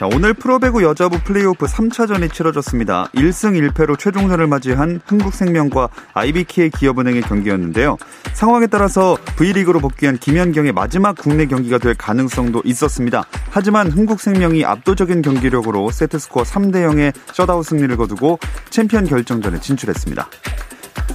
[0.00, 3.10] 자, 오늘 프로배구 여자부 플레이오프 3차전이 치러졌습니다.
[3.14, 7.98] 1승 1패로 최종전을 맞이한 흥국생명과 IBK 기업은행의 경기였는데요.
[8.32, 13.24] 상황에 따라서 V리그로 복귀한 김연경의 마지막 국내 경기가 될 가능성도 있었습니다.
[13.50, 18.38] 하지만 흥국생명이 압도적인 경기력으로 세트스코어 3대 0의 셧아웃 승리를 거두고
[18.70, 20.30] 챔피언 결정전에 진출했습니다.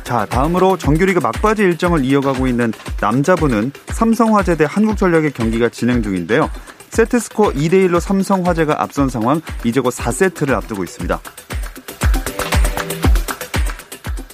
[0.04, 6.52] 자, 다음으로 정규리그 막바지 일정을 이어가고 있는 남자부는 삼성화재 대 한국전력의 경기가 진행 중인데요.
[6.96, 11.20] 세트스코어 2대1로 삼성화재가 앞선 상황, 이제 곧 4세트를 앞두고 있습니다.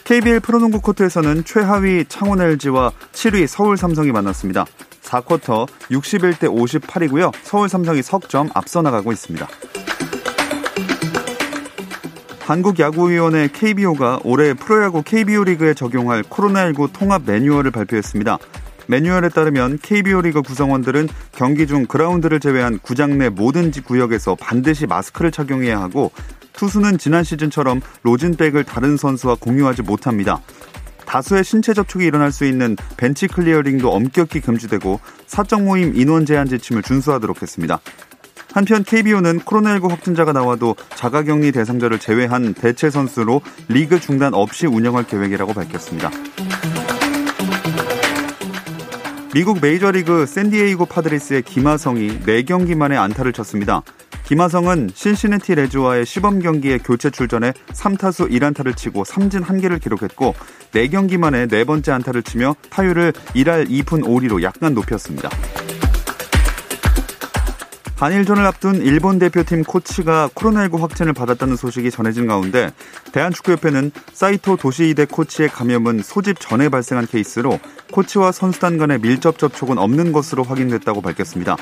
[0.04, 4.66] KBL 프로농구 코트에서는 최하위 창원 LG와 7위 서울 삼성이 만났습니다.
[5.02, 7.32] 4쿼터 61대 58이고요.
[7.42, 9.48] 서울 삼성이 석점 앞서 나가고 있습니다.
[12.42, 18.38] 한국야구위원회 KBO가 올해 프로야구 KBO 리그에 적용할 코로나19 통합 매뉴얼을 발표했습니다.
[18.88, 25.32] 매뉴얼에 따르면 KBO 리그 구성원들은 경기 중 그라운드를 제외한 구장 내 모든 구역에서 반드시 마스크를
[25.32, 26.12] 착용해야 하고
[26.54, 30.42] 투수는 지난 시즌처럼 로진백을 다른 선수와 공유하지 못합니다.
[31.06, 36.84] 다수의 신체 접촉이 일어날 수 있는 벤치 클리어링도 엄격히 금지되고 사적 모임 인원 제한 지침을
[36.84, 37.80] 준수하도록 했습니다.
[38.54, 45.54] 한편 KBO는 코로나19 확진자가 나와도 자가격리 대상자를 제외한 대체 선수로 리그 중단 없이 운영할 계획이라고
[45.54, 46.12] 밝혔습니다.
[49.34, 53.82] 미국 메이저리그 샌디에이고 파드리스의 김하성이 4경기 만에 안타를 쳤습니다.
[54.26, 60.36] 김하성은 신시내티 레즈와의 시범 경기에 교체 출전해 3타수 1안타를 치고 삼진 1개를 기록했고
[60.74, 65.30] 4경기 만에 네 번째 안타를 치며 타율을 1할 2푼 5리로 약간 높였습니다.
[68.02, 72.72] 한일전을 앞둔 일본 대표팀 코치가 코로나19 확진을 받았다는 소식이 전해진 가운데
[73.12, 77.60] 대한축구협회는 사이토 도시히데 코치의 감염은 소집 전에 발생한 케이스로
[77.92, 81.58] 코치와 선수단 간의 밀접 접촉은 없는 것으로 확인됐다고 밝혔습니다.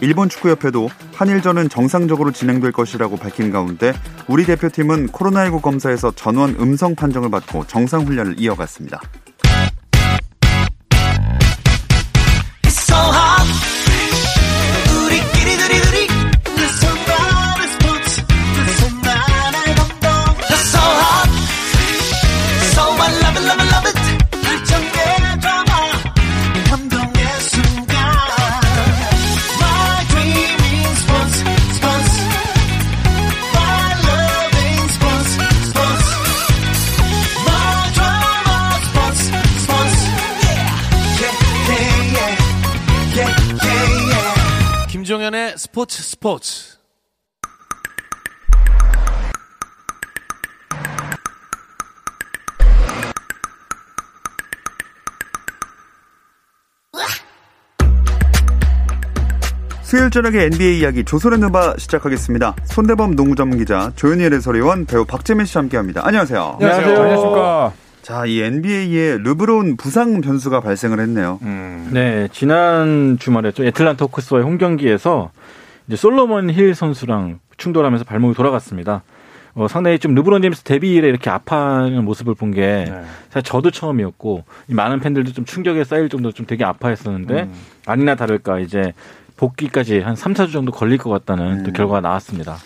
[0.00, 3.92] 일본 축구협회도 한일전은 정상적으로 진행될 것이라고 밝힌 가운데
[4.26, 9.00] 우리 대표팀은 코로나19 검사에서 전원 음성 판정을 받고 정상 훈련을 이어갔습니다.
[45.78, 46.78] 스포츠 스포츠.
[59.82, 62.56] 수요일 저녁에 NBA 이야기 조선의 누바 시작하겠습니다.
[62.64, 66.04] 손대범 농구 전문 기자 조현일 해설위원 배우 박재민 씨와 함께합니다.
[66.04, 66.56] 안녕하세요.
[66.60, 67.00] 안녕하세요.
[67.00, 67.72] 안녕하십니까.
[68.02, 71.38] 자, 이 NBA에 르브론 부상 변수가 발생을 했네요.
[71.42, 71.90] 음.
[71.92, 75.30] 네, 지난 주말에 좀 애틀란타 호크스와의 홈 경기에서
[75.88, 79.02] 이제 솔로몬 힐 선수랑 충돌하면서 발목이 돌아갔습니다.
[79.54, 83.02] 어, 상당히 좀 르브론 제임스 데뷔 이래 이렇게 아파하는 모습을 본게 네.
[83.30, 87.52] 사실 저도 처음이었고 많은 팬들도 좀 충격에 쌓일 정도로 좀 되게 아파했었는데 음.
[87.86, 88.92] 아니나 다를까 이제
[89.36, 91.64] 복귀까지 한 3, 4주 정도 걸릴 것 같다는 음.
[91.64, 92.56] 또 결과가 나왔습니다.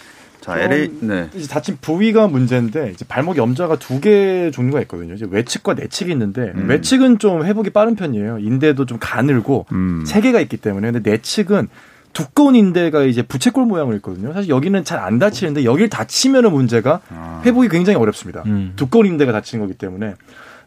[0.40, 1.28] 자, LA 네.
[1.34, 5.14] 이제 다친 부위가 문제인데 이제 발목 염좌가 두 개 종류가 있거든요.
[5.14, 6.68] 이제 외측과 내측이 있는데 음.
[6.68, 8.38] 외측은 좀 회복이 빠른 편이에요.
[8.40, 10.02] 인대도 좀 가늘고 음.
[10.04, 11.68] 세 개가 있기 때문에 근데 내측은
[12.12, 14.32] 두꺼운 인대가 이제 부채꼴 모양을 있거든요.
[14.32, 17.42] 사실 여기는 잘 안 다치는데 여기를 다치면은 문제가 아.
[17.44, 18.42] 회복이 굉장히 어렵습니다.
[18.46, 18.72] 음.
[18.76, 20.14] 두꺼운 인대가 다치는 거기 때문에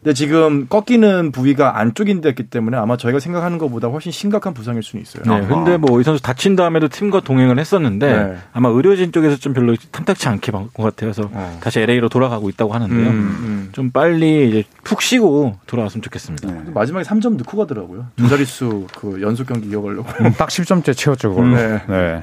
[0.02, 5.02] 근데 지금 꺾이는 부위가 안쪽 인대였기 때문에 아마 저희가 생각하는 것보다 훨씬 심각한 부상일 수는
[5.02, 5.22] 있어요.
[5.24, 5.46] 네.
[5.46, 8.36] 근데 뭐 이 선수 다친 다음에도 팀과 동행을 했었는데 네.
[8.52, 11.58] 아마 의료진 쪽에서 좀 별로 탐탁치 않게 본 것 같아서 어.
[11.62, 12.98] 다시 LA로 돌아가고 있다고 하는데요.
[13.08, 13.68] 음, 음.
[13.72, 16.50] 좀 빨리 이제 푹 쉬고 돌아왔으면 좋겠습니다.
[16.50, 16.60] 네.
[16.74, 18.06] 마지막에 3점 넣고 가더라고요.
[18.16, 20.06] 두 자릿수 그 연속 경기 이어가려고.
[20.24, 21.56] 음, 딱 10점째 채웠죠, 그걸로.
[21.56, 21.80] 네.
[21.88, 22.20] 네.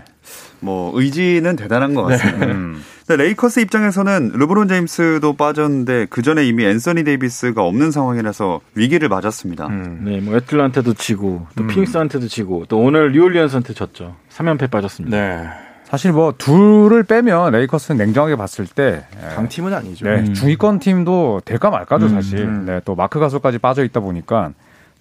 [0.60, 2.46] 뭐 의지는 대단한 것 같습니다.
[2.46, 2.52] 네.
[2.52, 2.84] 음.
[3.08, 9.68] 레이커스 입장에서는 르브론 제임스도 빠졌는데 그 전에 이미 앤서니 데이비스가 없는 상황이라서 위기를 맞았습니다.
[9.68, 10.02] 음.
[10.06, 11.68] 네, 뭐 애틀란타도 지고 또 음.
[11.68, 14.16] 피닉스한테도 지고 또 오늘 뉴올리언스한테 졌죠.
[14.30, 15.18] 3연패 빠졌습니다.
[15.18, 15.50] 네.
[15.84, 19.06] 사실 뭐 둘을 빼면 레이커스는 냉정하게 봤을 때
[19.36, 20.06] 강팀은 아니죠.
[20.06, 20.34] 네, 음.
[20.34, 22.40] 중위권 팀도 될까 말까죠 사실.
[22.40, 22.66] 음.
[22.66, 24.54] 네, 또 마크 가솔까지 빠져 있다 보니까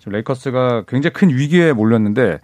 [0.05, 2.41] 레이커스가 굉장히 큰 위기에 몰렸는데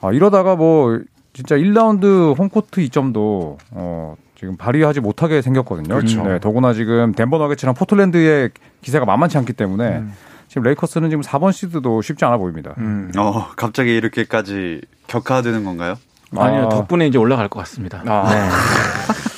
[0.00, 0.98] 아, 이러다가 뭐
[1.36, 5.94] 진짜 1라운드 홈코트 이점도 어, 지금 발휘하지 못하게 생겼거든요.
[5.94, 6.22] 그렇죠.
[6.22, 8.50] 네, 더구나 지금 덴버 너기츠랑 포틀랜드의
[8.80, 10.14] 기세가 만만치 않기 때문에 음.
[10.48, 12.72] 지금 레이커스는 지금 4번 시드도 쉽지 않아 보입니다.
[12.78, 13.12] 음.
[13.18, 15.96] 어, 갑자기 이렇게까지 격하되는 건가요?
[16.34, 16.68] 아니요, 아.
[16.70, 18.02] 덕분에 이제 올라갈 것 같습니다.
[18.06, 18.30] 아.
[18.30, 18.48] 네.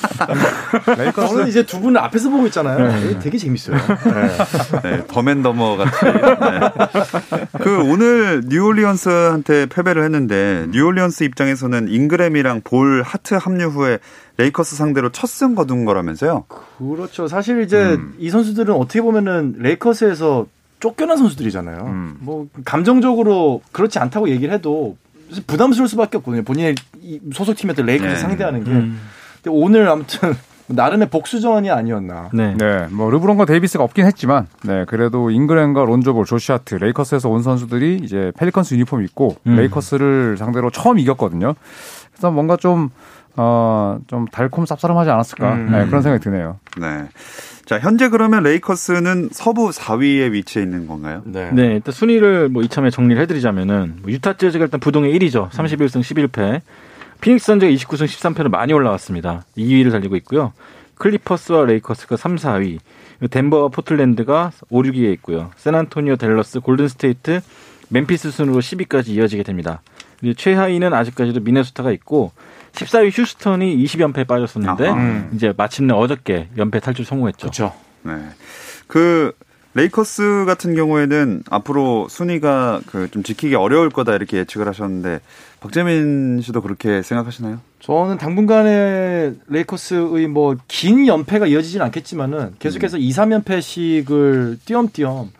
[0.97, 2.87] 레이커스 저는 이제 두 분을 앞에서 보고 있잖아요.
[2.87, 3.19] 네.
[3.19, 3.77] 되게 재밌어요.
[3.77, 4.81] 네.
[4.89, 6.13] 네, 덤 앤 더머 같은.
[6.13, 7.47] 네.
[7.59, 13.99] 그 오늘 뉴올리언스한테 패배를 했는데 뉴올리언스 입장에서는 잉그램이랑 볼, 하트 합류 후에
[14.37, 16.45] 레이커스 상대로 첫 승 거둔 거라면서요?
[16.77, 17.27] 그렇죠.
[17.27, 18.15] 사실 이제 음.
[18.17, 20.47] 이 선수들은 어떻게 보면은 레이커스에서
[20.79, 21.83] 쫓겨난 선수들이잖아요.
[21.85, 22.17] 음.
[22.19, 24.97] 뭐 감정적으로 그렇지 않다고 얘기를 해도
[25.45, 26.41] 부담스러울 수밖에 없거든요.
[26.43, 26.75] 본인의
[27.33, 28.15] 소속팀이었던 레이커스 네.
[28.15, 28.71] 상대하는 게.
[28.71, 28.99] 음.
[29.43, 30.33] 근데 오늘 아무튼
[30.67, 32.29] 나름의 복수전이 아니었나.
[32.31, 32.55] 네.
[32.55, 32.87] 네.
[32.91, 34.85] 뭐 르브론과 데이비스가 없긴 했지만, 네.
[34.85, 39.55] 그래도 잉그램과 론조볼, 조시 하트, 레이커스에서 온 선수들이 이제 펠리컨스 유니폼 입고 음.
[39.55, 41.55] 레이커스를 상대로 처음 이겼거든요.
[42.11, 42.89] 그래서 뭔가 좀
[43.35, 45.53] 어, 좀 달콤 쌉싸름하지 않았을까.
[45.53, 45.71] 음.
[45.71, 46.59] 네, 그런 생각이 드네요.
[46.77, 47.07] 네.
[47.65, 51.21] 자, 현재 그러면 레이커스는 서부 4위에 위치해 있는 건가요?
[51.25, 51.49] 네.
[51.53, 55.49] 네 일단 순위를 뭐 이참에 정리를 해드리자면은, 뭐 유타 재즈가 일단 부동의 1위죠.
[55.51, 56.61] 31승 11패.
[57.21, 59.43] 피닉스 선즈가 29승 13패로 많이 올라왔습니다.
[59.57, 60.53] 2위를 달리고 있고요.
[60.95, 62.79] 클리퍼스와 레이커스가 3, 4위.
[63.29, 65.51] 덴버와 포틀랜드가 5, 6위에 있고요.
[65.57, 67.41] 샌안토니오, 댈러스, 골든스테이트,
[67.89, 69.81] 멤피스 순으로 10위까지 이어지게 됩니다.
[70.35, 72.31] 최하위는 아직까지도 미네소타가 있고
[72.73, 75.31] 14위 휴스턴이 20연패에 빠졌었는데 음.
[75.33, 77.39] 이제 마침내 어저께 연패 탈출 성공했죠.
[77.39, 77.73] 그렇죠.
[78.03, 78.13] 네.
[78.87, 79.33] 그
[79.79, 85.21] 레이커스 같은 경우에는 앞으로 순위가 그 좀 지키기 어려울 거다 이렇게 예측을 하셨는데
[85.61, 87.59] 박재민 씨도 그렇게 생각하시나요?
[87.79, 93.01] 저는 당분간의 레이커스의 뭐 긴 연패가 이어지진 않겠지만은 계속해서 음.
[93.01, 95.31] 2, 3연패씩을 띄엄띄엄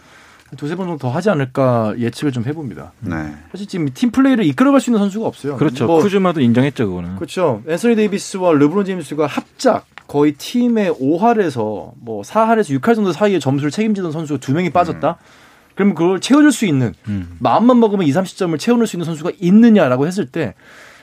[0.57, 2.93] 두세 번 정도 더 하지 않을까 예측을 좀 해봅니다.
[3.01, 3.35] 네.
[3.51, 5.57] 사실 지금 팀 플레이를 이끌어갈 수 있는 선수가 없어요.
[5.57, 5.85] 그렇죠.
[5.85, 7.17] 뭐, 쿠즈마도 인정했죠, 그거는.
[7.17, 7.61] 그렇죠.
[7.67, 14.11] 앤서니 데이비스와 르브론 제임스가 합작 거의 팀의 5할에서 뭐 4할에서 6할 정도 사이에 점수를 책임지던
[14.11, 15.07] 선수가 두 명이 빠졌다.
[15.07, 15.23] 음.
[15.75, 17.37] 그러면 그걸 채워줄 수 있는 음.
[17.39, 20.55] 마음만 먹으면 2, 30점을 채워낼 수 있는 선수가 있느냐라고 했을 때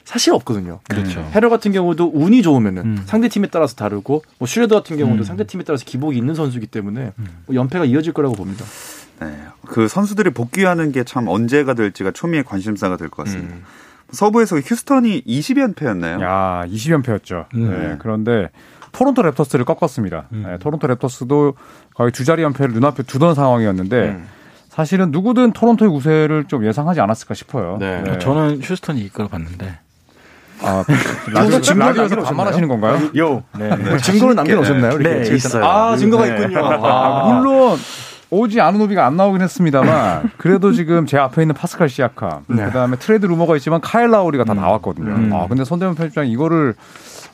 [0.04, 0.80] 사실 없거든요.
[0.88, 1.26] 그렇죠.
[1.34, 3.02] 헤러 같은 경우도 운이 좋으면은 음.
[3.06, 5.24] 상대 팀에 따라서 다르고 뭐 슈레더 같은 경우도 음.
[5.24, 7.26] 상대 팀에 따라서 기복이 있는 선수이기 때문에 음.
[7.46, 8.64] 뭐 연패가 이어질 거라고 봅니다.
[9.20, 9.38] 네.
[9.66, 13.56] 그 선수들이 복귀하는 게 참 언제가 될지가 초미의 관심사가 될 것 같습니다.
[14.08, 14.12] 음.
[14.12, 16.22] 서부에서 휴스턴이 20연패였나요?
[16.22, 17.46] 야, 20연패였죠.
[17.54, 17.70] 음.
[17.70, 17.96] 네.
[17.98, 18.48] 그런데
[18.92, 20.26] 토론토 랩터스를 꺾었습니다.
[20.32, 20.44] 음.
[20.46, 21.54] 네, 토론토 랩터스도
[21.94, 24.28] 거의 두 자리 연패를 눈앞에 두던 상황이었는데 음.
[24.68, 27.76] 사실은 누구든 토론토의 우세를 좀 예상하지 않았을까 싶어요.
[27.80, 28.02] 네.
[28.02, 28.18] 네.
[28.18, 29.78] 저는 휴스턴이 이길 거라 봤는데.
[30.62, 30.84] 아,
[31.32, 33.10] 라디오, 라디오에서 반말하시는 건가요?
[33.18, 33.42] 요.
[33.58, 33.74] 네.
[33.76, 33.98] 네.
[33.98, 34.98] 증거는 남겨놓으셨나요?
[34.98, 35.64] 네, 있어요.
[35.64, 36.34] 아, 증거가 네.
[36.34, 36.64] 있군요.
[36.64, 37.78] 아, 물론
[38.30, 42.64] 오지 아누노비가 안 나오긴 했습니다만 그래도 지금 제 앞에 있는 파스칼 시아카 네.
[42.64, 44.60] 그다음에 트레이드 루머가 있지만 카일 라우리가 다 음.
[44.60, 45.12] 나왔거든요.
[45.12, 45.32] 음.
[45.32, 46.74] 아 근데 손대범 편집장 이거를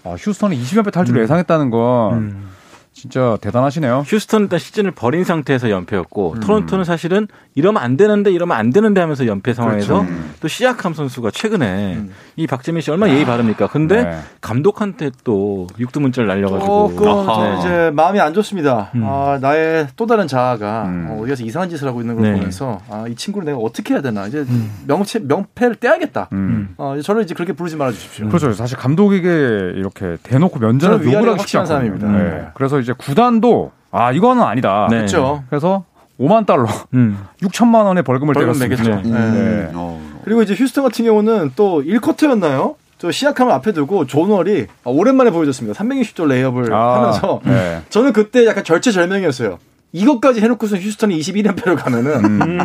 [0.05, 1.23] 아, 휴스턴이 20연패 탈출을 음.
[1.23, 2.49] 예상했다는 건 음.
[2.93, 4.05] 진짜 대단하시네요.
[4.07, 6.41] 휴스턴 일단 시즌을 버린 상태에서 연패였고 음.
[6.41, 10.11] 토론토는 사실은 이러면 안 되는데 이러면 안 되는데 하면서 연패 상황에서 그렇죠.
[10.11, 10.31] 음.
[10.41, 12.13] 또 시약함 선수가 최근에 음.
[12.37, 13.69] 이 박재민 씨 얼마나 예의 바릅니까?
[13.69, 14.19] 근데 네.
[14.41, 18.91] 감독한테 또 육두 문자를 날려가지고 조금 이제 마음이 안 좋습니다.
[18.95, 19.03] 음.
[19.05, 21.07] 아, 나의 또 다른 자아가 음.
[21.11, 22.33] 어, 어디서 이상한 짓을 하고 있는 걸 네.
[22.33, 24.71] 보면서 아, 이 친구를 내가 어떻게 해야 되나 이제 음.
[24.87, 26.29] 명체 명패를 떼야겠다.
[26.77, 28.29] 어, 저를 이제 그렇게 부르지 말아 주십시오.
[28.29, 28.53] 그렇죠.
[28.53, 29.29] 사실 감독에게
[29.77, 32.07] 이렇게 대놓고 면전을 요구하기 쉽지 않은 사람입니다.
[32.09, 32.47] 네.
[32.55, 34.87] 그래서 이제 구단도 아 이거는 아니다.
[34.91, 34.97] 네.
[34.99, 35.45] 그렇죠.
[35.49, 35.85] 그래서
[36.21, 37.19] 5만 달러, 음.
[37.41, 39.01] 6천만 원의 벌금을 벌금 내겠죠.
[39.03, 39.11] 네.
[39.11, 39.71] 네.
[39.75, 40.21] 어.
[40.25, 42.77] 그리고 이제 휴스턴 같은 경우는 또 1쿼터였나요?
[42.99, 45.77] 저 시작함을 앞에 두고 존 월이 오랜만에 보여줬습니다.
[45.83, 47.83] 360도 레이업을 아, 하면서 네.
[47.91, 49.59] 저는 그때 약간 절체절명이었어요.
[49.93, 52.59] 이것까지 해놓고서 휴스턴이 21연패로 가면은 음.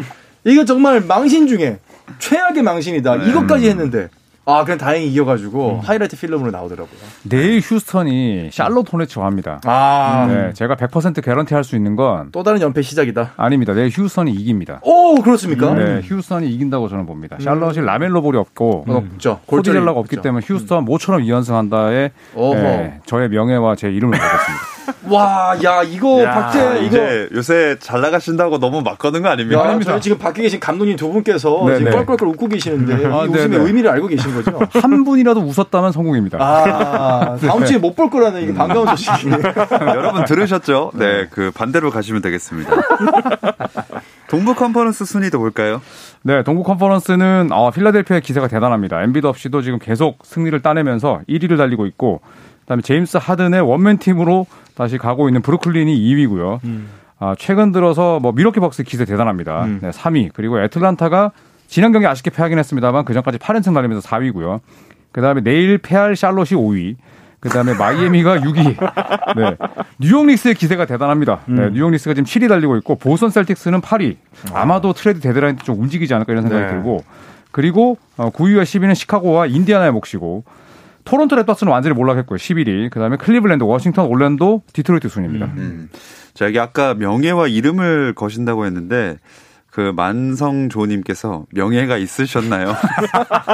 [0.46, 1.80] 이거 정말 망신 중에
[2.20, 3.16] 최악의 망신이다.
[3.16, 3.30] 네.
[3.30, 4.10] 이것까지 했는데
[4.50, 5.80] 아, 그냥 다행히 이겨가지고 음.
[5.82, 6.98] 하이라이트 필름으로 나오더라고요.
[7.24, 9.60] 내일 휴스턴이 샬롯 호네츠와 합니다.
[9.66, 13.32] 아, 네, 제가 100% 개런티 할 수 있는 건 또 다른 연패 시작이다.
[13.36, 13.74] 아닙니다.
[13.74, 14.80] 내일 휴스턴이 이깁니다.
[14.84, 15.74] 오, 그렇습니까?
[15.74, 17.36] 네, 휴스턴이 이긴다고 저는 봅니다.
[17.38, 17.44] 음.
[17.44, 18.96] 샬롯이 라멜로 볼이 없고 음.
[18.96, 19.42] 없죠.
[19.48, 24.64] 코디 젤러가 없기 때문에 휴스턴 모처럼 2연승한다에 네, 저의 명예와 제 이름을 걸겠습니다.
[25.10, 29.60] 와, 야 이거 야, 박태 이거 이제 요새 잘 나가신다고 너무 막 거는 거 아닙니까?
[29.70, 31.78] 야, 저는 지금 밖에 계신 감독님 두 분께서 네네.
[31.80, 33.64] 지금 껄껄껄 웃고 계시는데 아, 이 웃음의 네네.
[33.66, 34.60] 의미를 알고 계신 거죠?
[34.80, 36.38] 한 분이라도 웃었다면 성공입니다.
[36.42, 39.28] 아, 다음 주에 못 볼 거라는 이게 반가운 소식이.
[39.82, 40.92] 여러분 들으셨죠?
[40.94, 42.72] 네, 그 반대로 가시면 되겠습니다.
[44.30, 45.82] 동부 컨퍼런스 순위도 볼까요?
[46.22, 49.02] 네, 동부 컨퍼런스는 어, 필라델피아의 기세가 대단합니다.
[49.04, 52.22] 엠비드 없이도 지금 계속 승리를 따내면서 1위를 달리고 있고,
[52.62, 54.46] 그다음에 제임스 하든의 원맨 팀으로
[54.78, 56.60] 다시 가고 있는 브루클린이 2위고요.
[57.20, 59.66] 아, 최근 들어서 뭐 밀워키 벅스 기세 대단합니다.
[59.82, 60.30] 네, 3위.
[60.34, 61.32] 그리고 애틀란타가
[61.66, 64.60] 지난 경기 아쉽게 패하긴 했습니다.만 그 전까지 8연승 달리면서 4위고요.
[65.12, 66.96] 그다음에 내일 패할 샬롯이 5위.
[67.40, 69.36] 그다음에 마이애미가 6위.
[69.36, 69.56] 네.
[70.00, 71.40] 뉴욕 닉스의 기세가 대단합니다.
[71.48, 74.16] 네, 뉴욕 닉스가 지금 7위 달리고 있고 보스턴 셀틱스는 8위.
[74.54, 76.70] 아마도 트레이드 데드라인 때좀 움직이지 않을까 이런 생각이 네.
[76.72, 77.04] 들고
[77.52, 80.44] 그리고 어, 9위와 10위는 시카고와 인디아나의 몫이고
[81.08, 82.38] 토론토 랩터스는 완전히 몰락했고요.
[82.38, 82.90] 11위.
[82.90, 85.46] 그다음에 클리블랜드, 워싱턴, 올랜도, 디트로이트 순입니다.
[85.58, 85.90] 음.
[86.34, 89.18] 자, 여기 아까 명예와 이름을 거신다고 했는데
[89.72, 92.76] 그 만성조님께서 명예가 있으셨나요?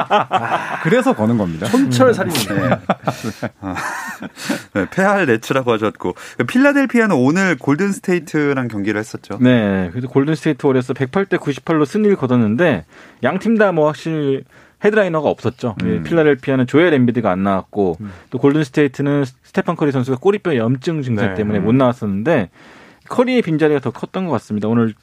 [0.84, 1.68] 그래서 거는 겁니다.
[1.68, 2.70] 촌철 살인인데.
[4.74, 6.14] 네, 패할 네츠라고 하셨고
[6.48, 9.38] 필라델피아는 오늘 골든 스테이트랑 경기를 했었죠.
[9.42, 9.90] 네.
[9.92, 12.86] 그래도 골든 스테이트 워리어스 108대 98로 승리를 거뒀는데
[13.24, 14.44] 양 팀 다 뭐 확실히
[14.84, 15.76] headliner가 없었죠.
[15.84, 15.88] 음.
[15.90, 17.98] 예, 필라델피아는 조엘 엠비드가 안 나왔고
[18.30, 21.34] 또 골든 스테이트는 스테판 커리 선수가 꼬리뼈 염증 증세 네.
[21.36, 22.50] 때문에 못 나왔었는데
[23.10, 24.68] 커리의 빈자리가 더 컸던 것 같습니다.
[24.68, 24.94] 오늘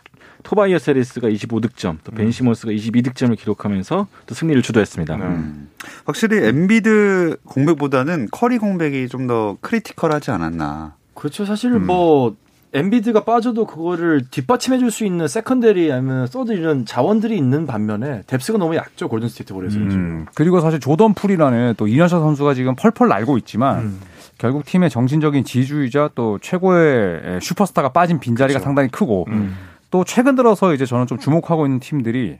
[0.42, 5.16] 토바이어스 해리스가 25득점, 또 벤 시몬스가 22득점을 기록하면서 또 승리를 주도했습니다.
[5.16, 5.22] 네.
[5.24, 5.68] 음.
[6.06, 10.94] 확실히 엠비드 공백보다는 커리 공백이 좀 더 critical하지 않았나.
[11.14, 11.44] 그렇죠.
[11.44, 12.34] 사실 뭐
[12.72, 18.58] 엠비드가 빠져도 그거를 뒷받침해 줄 수 있는 secondary 아니면 서드 이런 자원들이 있는 반면에 depth가
[18.58, 19.08] 너무 얇죠.
[19.08, 23.78] 골든 스테이트 워리어스는 음, 그리고 사실 조던 풀이라는 또 이현샤 선수가 지금 펄펄 날고 있지만
[23.80, 24.00] 음.
[24.38, 28.64] 결국 팀의 정신적인 지주이자 또 최고의 슈퍼스타가 빠진 빈자리가 그렇죠.
[28.64, 29.54] 상당히 크고 음.
[29.90, 32.38] 또 최근 들어서 이제 저는 좀 주목하고 있는 팀들이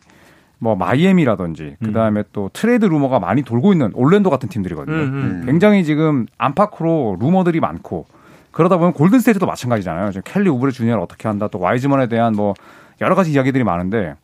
[0.59, 4.95] 뭐 마이애미라든지 그다음에 또 트레이드 루머가 많이 돌고 있는 올랜도 같은 팀들이거든요.
[4.95, 8.07] 음, 굉장히 지금 안팎으로 루머들이 많고
[8.53, 10.11] 그러다 보면 골든 스테이트도 마찬가지잖아요.
[10.13, 12.55] 지금 켈리 우브레 주니어를 어떻게 한다 또 와이즈먼에 대한 뭐
[13.01, 14.15] 여러 가지 이야기들이 많은데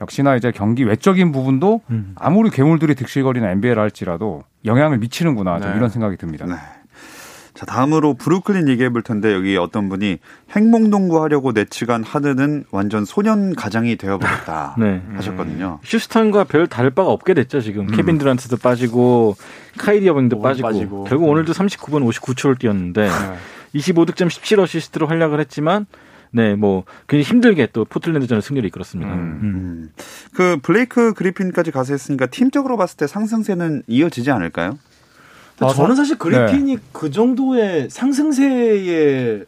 [0.00, 1.80] 역시나 이제 경기 외적인 부분도
[2.16, 5.76] 아무리 괴물들이 득실거리는 NBA를 할지라도 영향을 미치는구나 좀 네.
[5.76, 6.46] 이런 생각이 듭니다.
[6.46, 6.54] 네.
[7.54, 10.18] 자, 다음으로 브루클린 얘기해 볼 텐데 여기 어떤 분이
[10.50, 15.00] 행몽동구 하려고 내치간 하드는 완전 소년 가장이 되어버렸다 네.
[15.14, 15.78] 하셨거든요.
[15.82, 19.36] 휴스턴과 별 다를 바가 없게 됐죠 지금 케빈 드란트도 빠지고
[19.78, 21.04] 카이리 어빙도 오, 빠지고, 빠지고.
[21.04, 23.08] 결국 오늘도 39분 59초를 뛰었는데
[23.76, 25.86] 25득점 17어시스트로 활약을 했지만
[26.32, 29.12] 네 뭐 굉장히 힘들게 또 포틀랜드전을 승리를 이끌었습니다.
[29.12, 29.18] 음.
[29.18, 29.40] 음.
[29.42, 29.92] 음.
[30.34, 34.78] 그 블레이크 그리핀까지 가서 했으니까 팀적으로 봤을 때 상승세는 이어지지 않을까요?
[35.60, 39.44] 아, 저는 사실 그리핀이 그 정도의 상승세의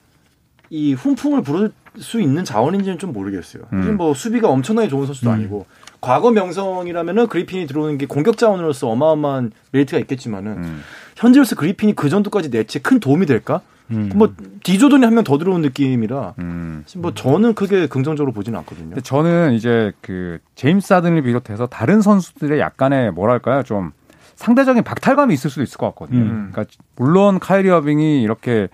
[0.70, 3.64] 이 훈풍을 부를 수 있는 자원인지는 좀 모르겠어요.
[3.72, 3.96] 음.
[3.96, 5.66] 뭐 수비가 엄청나게 좋은 선수도 아니고
[6.00, 10.82] 과거 명성이라면은 그리핀이 들어오는 게 공격 자원으로서 어마어마한 메리트가 있겠지만은 음.
[11.16, 13.60] 현재로서 그리핀이 그 정도까지 내치에 큰 도움이 될까?
[13.90, 14.10] 음.
[14.14, 16.84] 뭐 디조던이 한 명 더 들어온 느낌이라 음.
[16.96, 18.88] 뭐 저는 크게 긍정적으로 보지는 않거든요.
[18.90, 23.92] 근데 저는 이제 그 제임스 하든을 비롯해서 다른 선수들의 약간의 뭐랄까요 좀
[24.36, 26.20] 상대적인 박탈감이 있을 수도 있을 것 같거든요.
[26.20, 26.48] 음.
[26.52, 28.68] 그러니까 물론 카이리 어빙이 이렇게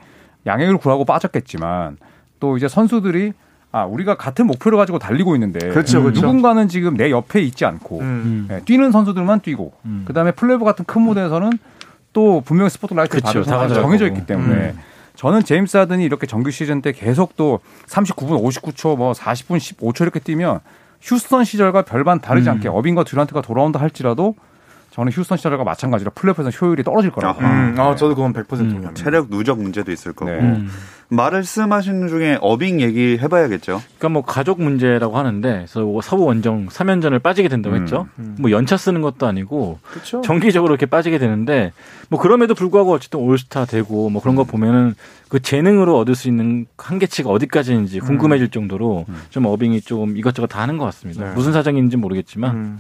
[0.47, 1.97] 양액을 구하고 빠졌겠지만
[2.41, 3.33] 또 이제 선수들이
[3.73, 6.21] 아 우리가 같은 목표를 가지고 달리고 있는데 그렇죠, 그렇죠.
[6.21, 8.49] 누군가는 지금 내 옆에 있지 않고 음.
[8.51, 10.05] 예, 뛰는 선수들만 뛰고 음.
[10.07, 11.51] 그다음에 플레이브 같은 큰 무대에서는
[12.13, 14.17] 또 분명히 스포트라이트를 그쵸, 받을 가져갈 정해져 거고.
[14.17, 14.79] 있기 때문에 음.
[15.17, 20.19] 저는 제임스 하든이 이렇게 정규 시즌 때 계속 또 39분 59초 뭐 40분 15초 이렇게
[20.21, 20.61] 뛰면
[21.01, 22.55] 휴스턴 시절과 별반 다르지 음.
[22.55, 24.35] 않게 어빙과 듀란트가 돌아온다 할지라도
[24.91, 27.41] 저는 휴스턴 시절과 마찬가지로 플레이오프에서 효율이 떨어질 거라고.
[27.41, 27.51] 아하.
[27.51, 28.59] 음, 아, 저도 그건 100% 음.
[28.71, 28.95] 동의합니다.
[28.95, 30.31] 체력 누적 문제도 있을 거고.
[30.31, 30.65] 네.
[31.15, 31.17] 음.
[31.17, 33.83] 말씀하신 중에 어빙 얘기 해봐야겠죠.
[33.99, 38.07] 그러니까 뭐 가족 문제라고 하는데 그래서 뭐 서부 원정 3연전을 빠지게 된다고 음, 했죠.
[38.19, 38.37] 음.
[38.39, 40.21] 뭐 연차 쓰는 것도 아니고 그렇죠.
[40.23, 41.73] 정기적으로 이렇게 빠지게 되는데
[42.09, 44.95] 뭐 그럼에도 불구하고 어쨌든 올스타 되고 뭐 그런 거 보면은
[45.29, 50.79] 그 재능으로 얻을 수 있는 한계치가 어디까지인지 궁금해질 정도로 좀 어빙이 좀 이것저것 다 하는
[50.79, 51.29] 것 같습니다.
[51.29, 51.35] 네.
[51.35, 52.79] 무슨 사정인지 모르겠지만 음.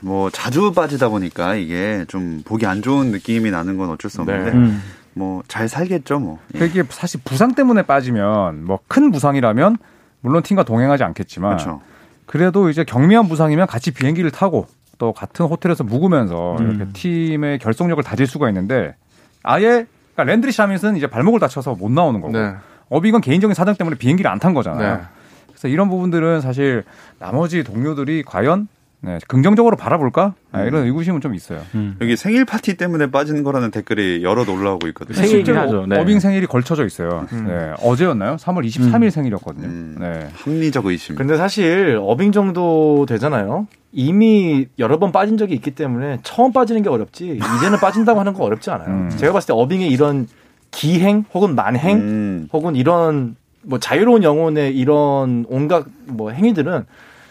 [0.00, 4.52] 뭐 자주 빠지다 보니까 이게 좀 보기 안 좋은 느낌이 나는 건 어쩔 수 없는데
[4.52, 4.76] 네.
[5.16, 5.18] 음.
[5.18, 6.38] 뭐잘 살겠죠 뭐.
[6.60, 6.66] 예.
[6.66, 9.76] 이게 사실 부상 때문에 빠지면 뭐 큰 부상이라면
[10.20, 11.80] 물론 팀과 동행하지 않겠지만 그렇죠.
[12.26, 14.66] 그래도 이제 경미한 부상이면 같이 비행기를 타고
[14.98, 16.70] 또 같은 호텔에서 묵으면서 음.
[16.76, 18.94] 이렇게 팀의 결속력을 다질 수가 있는데
[19.42, 22.54] 아예 그러니까 랜드리 샤밋은 이제 발목을 다쳐서 못 나오는 거고 네.
[22.88, 24.96] 어비건 개인적인 사정 때문에 비행기를 안 탄 거잖아요.
[24.96, 25.02] 네.
[25.48, 26.84] 그래서 이런 부분들은 사실
[27.18, 28.68] 나머지 동료들이 과연
[29.06, 30.34] 네, 긍정적으로 바라볼까?
[30.50, 31.60] 아, 이런 의구심은 좀 있어요.
[31.76, 31.96] 음.
[32.00, 35.16] 여기 생일 파티 때문에 빠진 거라는 댓글이 여러 올라오고 있거든요.
[35.16, 35.86] 생일이긴 하죠.
[35.86, 36.00] 네.
[36.00, 37.26] 어빙 생일이 걸쳐져 있어요.
[37.32, 37.46] 음.
[37.46, 38.34] 네, 어제였나요?
[38.34, 39.10] 3월 23일 음.
[39.10, 39.66] 생일이었거든요.
[39.68, 39.96] 음.
[40.00, 40.28] 네.
[40.34, 41.14] 합리적 의심.
[41.14, 43.68] 근데 사실 어빙 정도 되잖아요.
[43.92, 48.42] 이미 여러 번 빠진 적이 있기 때문에 처음 빠지는 게 어렵지 이제는 빠진다고 하는 건
[48.42, 48.88] 어렵지 않아요.
[48.88, 49.10] 음.
[49.10, 50.26] 제가 봤을 때 어빙의 이런
[50.72, 52.48] 기행 혹은 만행 음.
[52.52, 56.86] 혹은 이런 뭐 자유로운 영혼의 이런 온갖 뭐 행위들은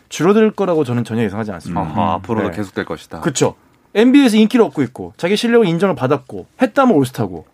[0.10, 1.82] 줄어들 거라고 저는 전혀 예상하지 않습니다.
[1.82, 1.88] 음.
[1.88, 2.56] 아하, 앞으로도 네.
[2.58, 3.22] 계속될 것이다.
[3.22, 3.56] 그렇죠.
[3.94, 7.46] NBA에서 인기를 얻고 있고 자기 실력을 인정을 받았고 했다면 올스타고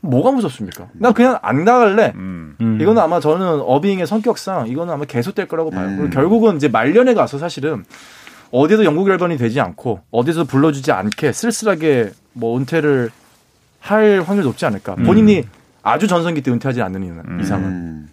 [0.00, 0.88] 뭐가 무섭습니까?
[0.94, 2.12] 나 그냥 안 나갈래.
[2.14, 2.56] 음.
[2.80, 5.86] 이거는 아마 저는 어빙의 성격상 이거는 아마 계속될 거라고 봐요.
[5.88, 6.10] 음.
[6.10, 7.84] 결국은 이제 말년에 가서 사실은
[8.50, 13.10] 어디에도 영국 열번이 되지 않고 어디서 불러주지 않게 쓸쓸하게 뭐 은퇴를
[13.78, 14.94] 할 확률이 높지 않을까.
[14.98, 15.04] 음.
[15.04, 15.44] 본인이
[15.82, 17.40] 아주 전성기 때 은퇴하지 않는 음.
[17.40, 17.64] 이상은.
[17.68, 18.08] 음.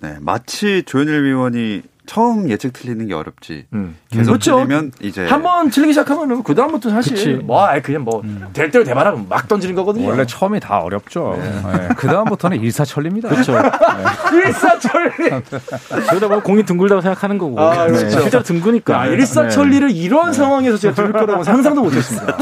[0.00, 3.66] 네, 마치 조현일 위원이 처음 예측 틀리는 게 어렵지.
[3.74, 3.96] 음.
[4.10, 4.56] 계속 그렇죠.
[4.56, 7.34] 틀리면 이제 한 번 틀리기 시작하면은 그 다음부터 사실 그치.
[7.34, 8.70] 뭐 그냥 뭐될 음.
[8.72, 10.08] 대로 대바라 막 던지는 거거든요.
[10.08, 11.38] 원래 처음이 다 어렵죠.
[11.38, 11.50] 네.
[11.78, 11.88] 네.
[11.96, 13.28] 그 다음부터는 일사천리입니다.
[13.28, 13.52] 그렇죠.
[13.60, 13.70] 네.
[14.48, 15.12] 일사천리.
[16.08, 17.60] 그러다 보면 공이 둥글다고 생각하는 거고.
[17.60, 18.08] 아, 그렇죠.
[18.08, 19.00] 실제로 둥그니까.
[19.00, 20.32] 아, 일사천리를 이런 네.
[20.32, 22.38] 상황에서 제가 들을 거라고 상상도 못했습니다.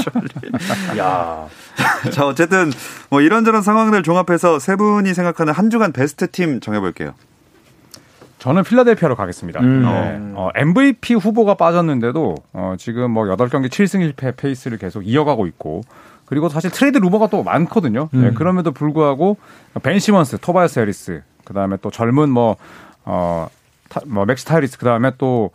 [0.99, 1.46] 야.
[2.12, 2.73] 자 어쨌든
[3.11, 7.12] 뭐 이런저런 상황들 종합해서 세 분이 생각하는 한 주간 베스트 팀 정해볼게요.
[8.38, 9.61] 저는 필라델피아로 가겠습니다.
[9.61, 9.83] 음.
[9.83, 10.33] 네.
[10.35, 15.83] 어, MVP 후보가 빠졌는데도 어, 지금 뭐 8경기 7승 1패 페이스를 계속 이어가고 있고
[16.26, 18.09] 그리고 사실 트레이드 루머가 또 많거든요.
[18.12, 18.23] 네, 음.
[18.25, 19.38] 네, 그럼에도 불구하고
[19.83, 22.57] 벤 시먼스, 토바이어스 해리스, 그다음에 또 젊은 뭐
[23.05, 23.49] 어,
[23.88, 25.50] 타, 뭐 맥시 타이리스, 그다음에 또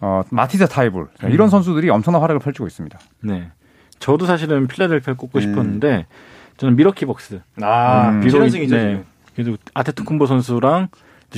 [0.00, 1.50] 어, 마티스 타이불 네, 이런 음.
[1.50, 2.98] 선수들이 엄청난 활약을 펼치고 있습니다.
[3.20, 3.50] 네.
[3.98, 5.40] 저도 사실은 필라델피아 꼽고 음.
[5.40, 6.06] 싶었는데
[6.56, 7.40] 저는 밀워키 벅스.
[7.60, 8.20] 아, 음.
[8.20, 9.04] 비록 네.
[9.34, 10.88] 그래도 아데토쿤보 선수랑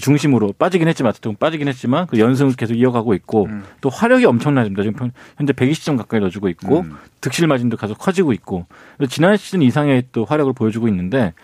[0.01, 3.65] 중심으로 빠지긴 했지만 어쨌든 빠지긴 했지만 그 연승을 계속 이어가고 있고 음.
[3.81, 4.83] 또 화력이 엄청나집니다.
[4.83, 6.97] 지금 현재 120점 가까이 넣어주고 있고 음.
[7.21, 8.67] 득실 마진도 계속 커지고 있고
[9.09, 11.35] 지난 시즌 이상의 또 화력을 보여주고 있는데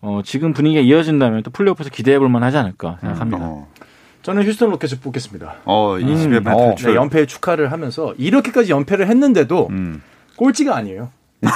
[0.00, 3.38] 어, 지금 분위기가 이어진다면 또 플레이오프에서 기대해 볼 만하지 않을까 생각합니다.
[3.38, 3.42] 음.
[3.42, 3.68] 어.
[4.22, 5.56] 저는 휴스턴 로켓을 뽑겠습니다.
[5.64, 6.52] 어, 20회 음.
[6.52, 10.02] 어, 네, 연패 축하를 하면서 이렇게까지 연패를 했는데도 음.
[10.36, 11.10] 꼴찌가 아니에요.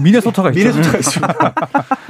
[0.00, 0.60] 미네소타가 있죠.
[0.60, 1.54] 미네소타가 있습니다.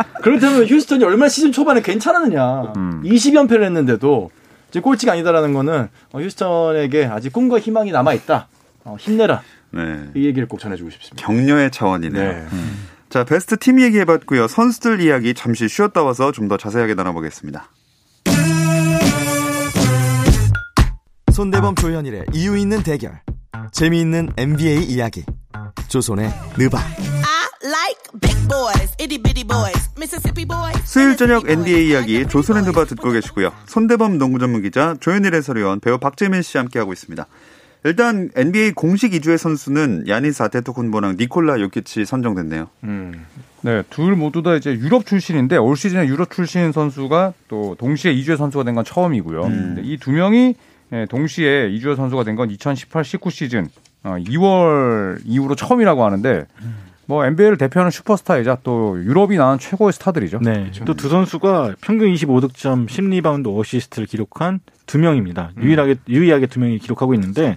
[0.23, 2.73] 그렇다면 휴스턴이 얼마나 시즌 초반에 괜찮았느냐.
[2.77, 3.03] 음.
[3.05, 4.31] 20연패를 했는데도
[4.71, 8.49] 이제 꼴찌가 아니다라는 거는 어, 휴스턴에게 아직 꿈과 희망이 남아 있다.
[8.85, 9.43] 어, 힘내라.
[9.71, 10.09] 네.
[10.15, 11.27] 이 얘기를 꼭 전해주고 싶습니다.
[11.27, 12.33] 격려의 차원이네요.
[12.33, 12.47] 네.
[12.53, 12.89] 음.
[13.11, 14.49] 자, 베스트 팀 얘기해봤고요.
[14.49, 17.71] 선수들 이야기 잠시 쉬었다 와서 좀 더 자세하게 나눠보겠습니다.
[21.33, 23.21] 손대범 조현일의 이유 있는 대결.
[23.73, 25.25] 재미있는 NBA 이야기.
[25.89, 26.79] 조선의 느바.
[30.85, 33.53] 수요일 저녁 NBA 이야기 조선의 누바 듣고 계시고요.
[33.67, 37.27] 손대범 농구 전문 기자 조현일 해설위원 배우 박재민 씨 함께하고 있습니다.
[37.85, 42.69] 일단 NBA 공식 이 주의 선수는 야니스 아데토쿤보랑 니콜라 요키치 선정됐네요.
[42.85, 43.27] 음.
[43.61, 48.19] 네, 둘 모두 다 이제 유럽 출신인데 올 시즌에 유럽 출신 선수가 또 동시에 이
[48.19, 49.45] 주의 선수가 된 건 처음이고요.
[49.45, 49.81] 음.
[49.85, 50.55] 이 두 명이
[50.93, 53.69] 예, 동시에 이 주의 선수가 된 건 2018-19 시즌
[54.05, 56.47] 2월 어, 이후로 처음이라고 하는데
[57.09, 60.41] 뭐 NBA를 대표하는 슈퍼스타이자 또 유럽이 낳은 최고의 스타들이죠.
[60.43, 60.61] 네.
[60.61, 60.85] 그렇죠.
[60.85, 65.53] 또두 선수가 평균 25득점, 10리바운드, 어시스트를 기록한 두 명입니다.
[65.57, 65.63] 음.
[65.63, 67.57] 유일하게 유일하게 두 명이 기록하고 있는데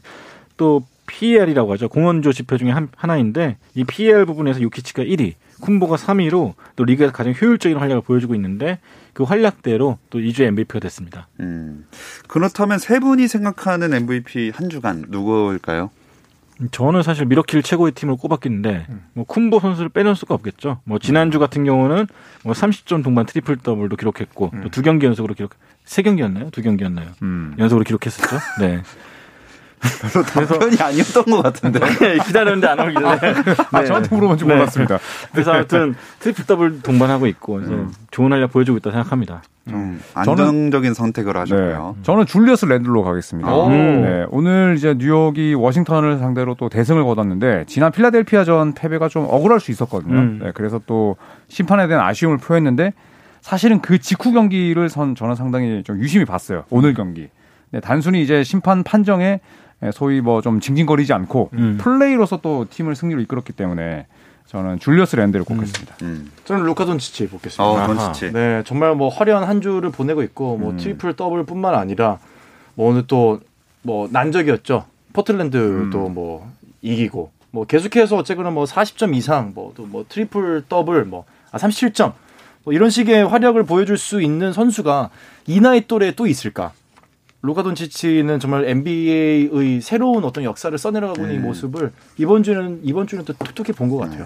[0.56, 1.90] 또 PER이라고 하죠.
[1.89, 7.34] 공헌도 지표 중에 한, 하나인데 이 PER 부분에서 요키치가 1위, 쿤보가 3위로 또 리그에서 가장
[7.40, 8.80] 효율적인 활약을 보여주고 있는데
[9.12, 11.28] 그 활약대로 또 이 주의 MVP가 됐습니다.
[11.42, 11.86] 음.
[12.30, 15.90] 그렇다면 세 분이 생각하는 MVP 한 주간 누구일까요?
[16.69, 19.04] 저는 사실 밀워키를 최고의 팀으로 꼽았겠는데 음.
[19.13, 20.80] 뭐 쿤보 선수를 빼놓을 수가 없겠죠.
[20.84, 22.08] 뭐 지난주 같은 경우는
[22.43, 24.67] 뭐 30점 동반 트리플 더블도 기록했고 음.
[24.71, 26.52] 두 경기 연속으로 기록 세 경기였나요?
[26.52, 27.10] 두 경기였나요?
[27.24, 27.56] 음.
[27.58, 28.38] 연속으로 기록했었죠.
[28.60, 28.82] 네.
[29.82, 31.80] 별로 답변이 아니었던 것 같은데.
[31.80, 33.06] 네, 기다렸는데 안 오길래.
[33.72, 33.86] 아, 네.
[33.86, 34.54] 저한테 물어본지 네.
[34.54, 35.00] 몰랐습니다.
[35.32, 37.91] 그래서 아무튼 트리플 더블 동반하고 있고 음.
[38.12, 39.41] 좋은 활약 보여주고 있다 생각합니다.
[39.67, 41.94] 음, 안정적인 선택을 하셨고요.
[41.96, 42.04] 네.
[42.04, 43.50] 저는 줄리어스 랜들로 가겠습니다.
[43.70, 49.72] 네, 오늘 이제 뉴욕이 워싱턴을 상대로 또 대승을 거뒀는데 지난 필라델피아전 패배가 좀 억울할 수
[49.72, 50.17] 있었거든요.
[50.17, 50.39] 음.
[50.44, 51.15] 네, 그래서 또
[51.48, 52.94] 심판에 대한 아쉬움을 표했는데
[53.41, 56.63] 사실은 그 직후 경기를 선 저는 상당히 좀 유심히 봤어요.
[56.70, 57.30] 오늘 경기.
[57.72, 59.39] 네, 단순히 이제 심판 판정에
[59.94, 61.78] 소위 뭐 좀 징징거리지 않고 음.
[61.82, 64.06] 플레이로서 또 팀을 승리로 이끌었기 때문에
[64.48, 65.96] 저는 줄리어스 랜들을 꼽겠습니다.
[66.04, 66.08] 음.
[66.08, 66.32] 음.
[66.46, 67.63] 저는 루카 돈치치 뽑겠습니다.
[67.63, 68.32] 어, 돈치치.
[68.34, 70.78] 네, 정말 뭐 화려한 한 주를 보내고 있고 뭐 음.
[70.78, 72.20] 트리플 더블뿐만 아니라
[72.76, 73.39] 뭐 오늘 또
[73.84, 74.86] 뭐 난적이었죠.
[75.13, 76.13] 포틀랜드도 음.
[76.13, 76.52] 뭐
[76.84, 82.13] 이기고 뭐 계속해서 어쨌거나 뭐 40점 이상 뭐 또뭐 뭐 트리플 더블 뭐 아 37점
[82.63, 85.10] 뭐 이런 식의 활약을 보여줄 수 있는 선수가
[85.48, 86.72] 이 나이 또래 또 있을까?
[87.43, 93.25] 루카 돈치치는 정말 NBA의 새로운 어떤 역사를 써내려가고 있는 이 모습을 이번 주는 이번 주는
[93.25, 94.25] 또 톡톡히 본 것 같아요.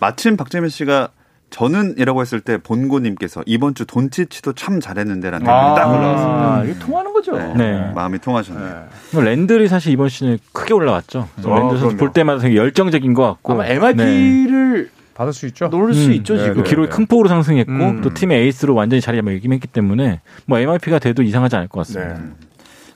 [0.00, 1.10] 마침 박재민 씨가
[1.50, 6.54] 저는이라고 했을 때 본고님께서 이번 주 돈치치도 참 잘했는데라는 댓글이 딱 올라왔습니다.
[6.56, 7.38] 아, 이게 통하는 거죠.
[7.38, 7.54] 네.
[7.54, 7.92] 네.
[7.94, 8.66] 마음이 통하셨네요.
[8.66, 8.74] 네.
[9.14, 11.26] 뭐 랜들이 사실 이번 시즌에 크게 올라왔죠.
[11.44, 11.96] 아, 랜들 선수.
[11.96, 13.76] 볼 때마다 되게 열정적인 것 같고 아마 네.
[13.76, 15.68] MIP를 받을 수 있죠.
[15.68, 16.54] 노릴 수 음, 있죠 네, 지금.
[16.54, 18.00] 그 기록이 큰 폭으로 상승했고 음.
[18.02, 22.14] 또 팀의 에이스로 완전히 자리 매김했기 때문에 뭐 MIP가 돼도 이상하지 않을 것 같습니다.
[22.14, 22.24] 네.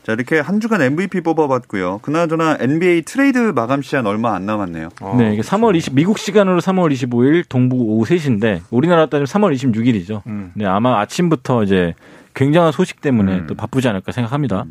[0.05, 1.99] 자, 이렇게 한 주간 MVP 뽑아봤고요.
[1.99, 4.91] 그나저나 NBA 트레이드 마감 시한 얼마 안 남았네요.
[5.01, 9.53] 어, 네, 이게 3월 20 미국 시간으로 3월 25일 동부 오후 3시인데 우리나라 따지면 3월
[9.55, 10.23] 26일이죠.
[10.29, 10.53] 음.
[10.55, 11.95] 네, 아마 아침부터 이제
[12.35, 13.47] 굉장한 소식 때문에 음.
[13.49, 14.65] 또 바쁘지 않을까 생각합니다.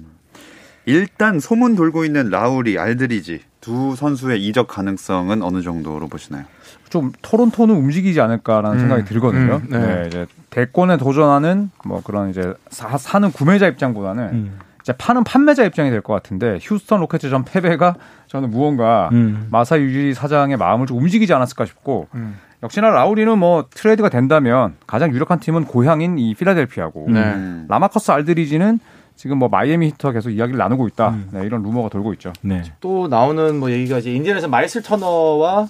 [0.85, 6.45] 일단 소문 돌고 있는 라우리, 알드리지 두 선수의 이적 가능성은 어느 정도로 보시나요?
[6.89, 9.61] 좀 토론토는 움직이지 않을까라는 음, 생각이 들거든요.
[9.63, 9.79] 음, 네.
[9.79, 10.07] 네.
[10.07, 14.59] 이제 대권에 도전하는 뭐 그런 이제 사, 사는 구매자 입장보다는 음.
[14.81, 17.95] 이제 파는 판매자 입장이 될 것 같은데 휴스턴 로켓츠전 패배가
[18.27, 19.47] 저는 무언가 음.
[19.51, 22.37] 마사 유지 사장의 마음을 좀 움직이지 않았을까 싶고 음.
[22.63, 27.19] 역시나 라우리는 뭐 트레이드가 된다면 가장 유력한 팀은 고향인 이 필라델피아고 네.
[27.21, 27.65] 음.
[27.69, 28.79] 라마커스 알드리지는
[29.21, 31.29] 지금 뭐 마이애미 히트와 계속 이야기를 나누고 있다 음.
[31.31, 32.33] 네, 이런 루머가 돌고 있죠.
[32.41, 32.63] 네.
[32.79, 35.67] 또 나오는 뭐 얘기가 이제 인디애나에서 마일스 터너와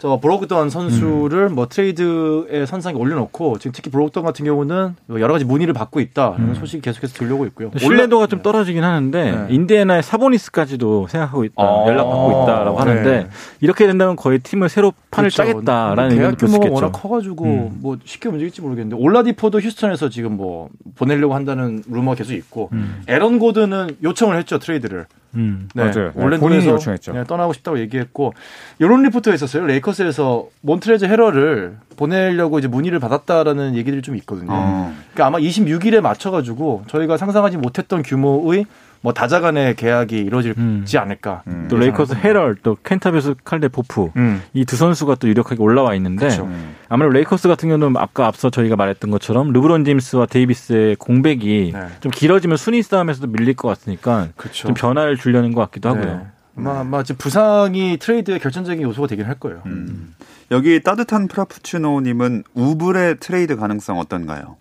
[0.00, 5.44] 저 브로그던 선수를 뭐 트레이드의 선상에 올려놓고 지금 특히 브로그던 같은 경우는 뭐 여러 가지
[5.44, 7.70] 문의를 받고 있다라는 소식이 계속해서 들려오고 있고요.
[7.76, 9.46] 신뢰도가 올라- 좀 떨어지긴 하는데 네.
[9.50, 13.28] 인디애나의 사보니스까지도 생각하고 있다, 아, 연락받고 있다라고 하는데 네.
[13.60, 15.36] 이렇게 된다면 거의 팀을 새로 판을 그렇죠.
[15.52, 16.68] 짜겠다라는 의견도 규모가.
[16.70, 17.78] 워낙 커가지고 음.
[17.82, 23.02] 뭐 쉽게 움직일지 모르겠는데 올라디포도 휴스턴에서 지금 뭐 보내려고 한다는 루머가 계속 있고 음.
[23.06, 25.04] 에런 고든은 요청을 했죠 트레이드를.
[25.34, 25.68] 음.
[25.74, 26.12] 네, 맞아요.
[26.14, 27.12] 네, 올랜도에서 요청했죠.
[27.12, 28.34] 네, 떠나고 싶다고 얘기했고
[28.78, 29.66] 이런 리포트가 있었어요.
[29.66, 34.48] 레이커스에서 몬트레즈 해럴을 보내려고 이제 문의를 받았다라는 얘기들이 좀 있거든요.
[34.50, 34.94] 어.
[35.12, 38.66] 그러니까 아마 26일에 맞춰 가지고 저희가 상상하지 못했던 규모의
[39.02, 40.84] 뭐 다자간의 계약이 이루어질지 음.
[40.96, 41.42] 않을까.
[41.46, 41.68] 음.
[41.70, 44.42] 또 레이커스 해럴 또 켄타비우스 칼드웰 포프 음.
[44.52, 46.44] 이 두 선수가 또 유력하게 올라와 있는데 그렇죠.
[46.44, 46.74] 음.
[46.88, 51.86] 아무래도 레이커스 같은 경우는 아까 앞서 저희가 말했던 것처럼 르브론 제임스와 데이비스의 공백이 네.
[52.00, 54.66] 좀 길어지면 순위 싸움에서도 밀릴 것 같으니까 그렇죠.
[54.68, 56.04] 좀 변화를 주려는 것 같기도 하고요.
[56.04, 56.26] 네.
[56.56, 59.62] 아마, 아마 지금 부상이 트레이드의 결정적인 요소가 되긴 할 거예요.
[59.66, 60.14] 음.
[60.50, 64.56] 여기 따뜻한 프라푸치노님은 우브레의 트레이드 가능성 어떤가요?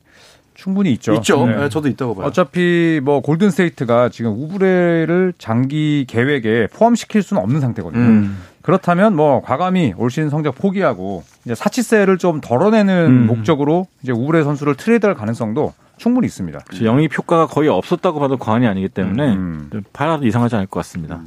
[0.59, 1.13] 충분히 있죠.
[1.13, 1.47] 있죠.
[1.47, 1.55] 네.
[1.55, 2.27] 네, 저도 있다고 봐요.
[2.27, 8.03] 어차피 뭐 골든 스테이트가 지금 우브레를 장기 계획에 포함시킬 수는 없는 상태거든요.
[8.03, 8.37] 음.
[8.61, 13.27] 그렇다면 뭐 과감히 올 시즌 성적 포기하고 이제 사치세를 좀 덜어내는 음.
[13.27, 16.59] 목적으로 이제 우브레 선수를 트레이드할 가능성도 충분히 있습니다.
[16.67, 19.69] 그래서 영입 효과가 거의 없었다고 봐도 과언이 아니기 때문에 음.
[19.71, 21.21] 좀 팔아도 이상하지 않을 것 같습니다.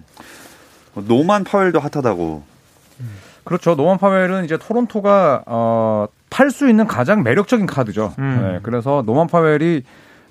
[0.94, 2.42] 노만 파웰도 핫하다고.
[3.44, 3.74] 그렇죠.
[3.76, 8.14] 노만 파웰은 이제 토론토가 어, 팔 수 있는 가장 매력적인 카드죠.
[8.18, 8.38] 음.
[8.40, 9.82] 네, 그래서 노만 파웰이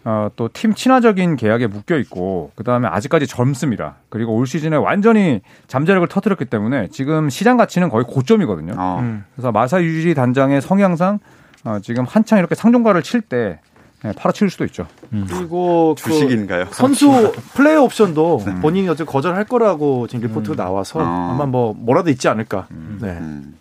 [0.03, 3.97] 어, 또 팀 친화적인 계약에 묶여 있고 그다음에 아직까지 젊습니다.
[4.09, 8.73] 그리고 올 시즌에 완전히 잠재력을 터뜨렸기 때문에 지금 시장 가치는 거의 고점이거든요.
[8.77, 8.97] 어.
[8.99, 9.23] 음.
[9.35, 11.19] 그래서 마사 유지 단장의 성향상
[11.65, 13.59] 어, 지금 한창 이렇게 상종가를 칠 때
[14.03, 14.87] 네, 팔아치울 수도 있죠.
[15.09, 16.65] 그리고 그 주식인가요?
[16.71, 21.31] 선수 플레이 옵션도 본인이 어제 거절할 거라고 지금 리포트가 나와서 아.
[21.33, 22.67] 아마 뭐 뭐라도 있지 않을까.
[22.99, 23.09] 네.
[23.09, 23.55] 음.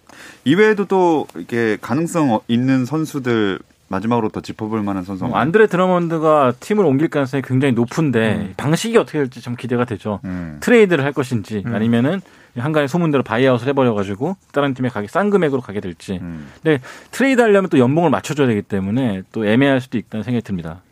[0.45, 5.25] 이외에도 또 이렇게 가능성 어- 있는 선수들 마지막으로 더 짚어볼 만한 선수.
[5.25, 8.55] 뭐 안드레 드러먼드가 팀을 옮길 가능성이 굉장히 높은데 음.
[8.57, 10.21] 방식이 어떻게 될지 좀 기대가 되죠.
[10.25, 10.57] 음.
[10.61, 11.75] 트레이드를 할 것인지 음.
[11.75, 12.23] 아니면은
[12.57, 16.19] 항간의 소문대로 buyout을 해버려가지고 다른 팀에 가게 싼 금액으로 가게 될지.
[16.23, 16.49] 음.
[16.63, 20.83] 근데 트레이드 하려면 또 연봉을 맞춰줘야 되기 때문에 또 애매할 수도 있다는 생각이 듭니다.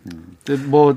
[0.44, 0.96] 근데 뭐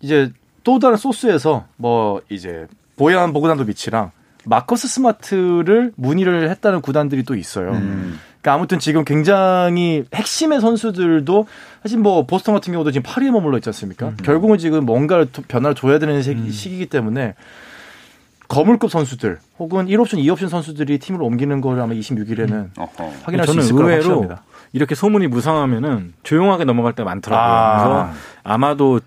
[0.00, 0.30] 이제
[0.64, 4.10] 또 다른 소스에서 뭐 이제 보얀 보그단도 미치랑
[4.44, 7.72] 마커스 스마트를 문의를 했다는 구단들이 또 있어요.
[7.72, 8.18] 음.
[8.40, 11.46] 그러니까 아무튼 지금 굉장히 핵심의 선수들도
[11.82, 14.12] 사실 뭐 보스턴 같은 경우도 지금 8위에 머물러 있지 않습니까?
[14.22, 17.34] 결국은 지금 뭔가를 도- 변화를 줘야 되는 시- 시기이기 때문에
[18.48, 23.12] 거물급 선수들 혹은 1옵션, 2옵션 선수들이 팀을 옮기는 걸 아마 26일에는 어허.
[23.24, 24.42] 확인할 수 저는 있을 거라고 의외로 확신합니다.
[24.72, 27.46] 이렇게 소문이 무성하면은 조용하게 넘어갈 때가 많더라고요.
[27.48, 27.82] 아.
[28.06, 29.00] 그래서 아마도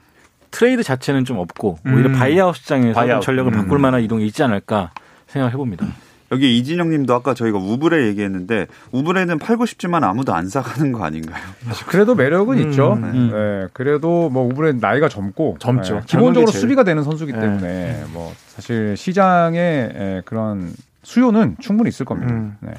[0.52, 2.14] 트레이드 자체는 좀 없고 오히려 음.
[2.18, 3.22] buyout 시장에서 buyout.
[3.22, 3.58] 전력을 음.
[3.58, 4.92] 바꿀 만한 이동이 있지 않을까
[5.28, 5.86] 생각해 봅니다.
[6.32, 11.42] 여기 이진영 님도 아까 저희가 우브레 얘기했는데 우브레는 팔고 싶지만 아무도 안 사가는 거 아닌가요?
[11.88, 12.98] 그래도 매력은 음, 있죠.
[13.02, 13.12] 네.
[13.12, 15.96] 네, 그래도 뭐 우브레 나이가 젊고 젊죠.
[15.96, 17.40] 네, 기본적으로 제일- 수비가 되는 선수기 네.
[17.40, 20.72] 때문에 뭐 사실 시장에 에, 그런
[21.04, 22.32] 수요는 충분히 있을 겁니다.
[22.34, 22.56] 음.
[22.60, 22.72] 네.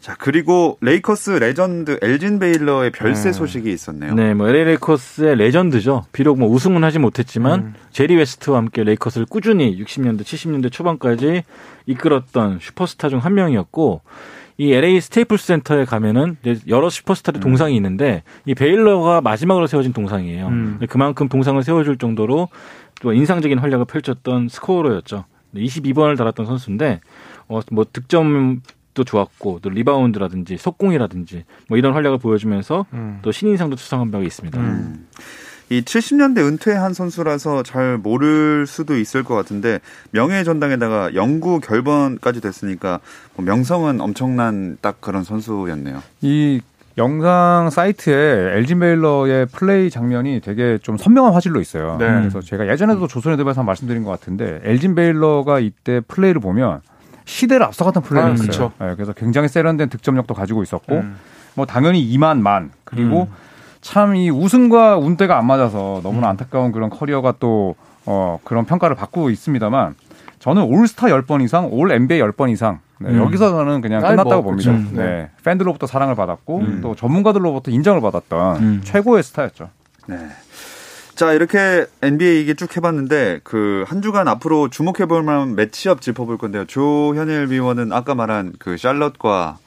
[0.00, 3.32] 자 그리고 레이커스 레전드 엘진 베일러의 별세 음.
[3.34, 4.14] 소식이 있었네요.
[4.14, 6.06] 네, 뭐 LA 레이커스의 레전드죠.
[6.12, 7.74] 비록 뭐 우승은 하지 못했지만 음.
[7.90, 11.42] 제리 웨스트와 함께 레이커스를 꾸준히 60년대, 70년대 초반까지
[11.86, 14.00] 이끌었던 슈퍼스타 중 한 명이었고
[14.56, 16.36] 이 LA 스테이플스 센터에 가면은
[16.68, 20.46] 여러 슈퍼스타의 동상이 있는데 이 베일러가 마지막으로 세워진 동상이에요.
[20.48, 20.80] 음.
[20.88, 22.48] 그만큼 동상을 세워줄 정도로
[23.02, 25.24] 또 인상적인 활약을 펼쳤던 scorer였죠.
[25.54, 27.00] 22번을 달았던 선수인데
[27.48, 33.20] 어, 뭐 득점도 좋았고 또 리바운드라든지 속공이라든지 뭐 이런 활약을 보여주면서 음.
[33.22, 34.58] 또 신인상도 수상한 바가 있습니다.
[34.58, 35.06] 음.
[35.68, 39.78] 이 70년대 은퇴한 선수라서 잘 모를 수도 있을 것 같은데
[40.10, 42.98] 명예 전당에다가 영구 결번까지 됐으니까
[43.36, 46.02] 뭐 명성은 엄청난 딱 그런 선수였네요.
[46.22, 46.60] 이
[46.98, 51.96] 영상 사이트에 엘진 베일러의 플레이 장면이 되게 좀 선명한 화질로 있어요.
[52.00, 52.06] 네.
[52.06, 56.80] 그래서 제가 예전에도 조선의 대에서 말씀드린 것 같은데 엘진 베일러가 이때 플레이를 보면
[57.24, 58.72] 시대를 앞서갔던 플레이였어요.
[58.78, 61.16] 아, 네, 그래서 굉장히 세련된 득점력도 가지고 있었고 음.
[61.54, 63.36] 뭐 당연히 2만 만 그리고 음.
[63.80, 66.30] 참이 우승과 운대가 안 맞아서 너무나 음.
[66.30, 67.74] 안타까운 그런 커리어가 또
[68.06, 69.94] 어, 그런 평가를 받고 있습니다만
[70.38, 73.18] 저는 올스타 10번 이상, 올 NBA 10번 이상 네, 음.
[73.18, 74.72] 여기서는 그냥 끝났다고 뭐, 봅니다.
[74.72, 74.90] 네.
[74.92, 75.30] 네.
[75.44, 76.80] 팬들로부터 사랑을 받았고 음.
[76.82, 78.80] 또 전문가들로부터 인정을 받았던 음.
[78.84, 79.68] 최고의 스타였죠.
[80.06, 80.16] 네.
[81.20, 86.64] 자, 이렇게 NBA 얘기 쭉 해봤는데, 그, 한 주간 앞으로 주목해볼 만한 매치업 짚어볼 건데요.
[86.64, 89.58] 조현일 위원은 아까 말한 그 샬럿과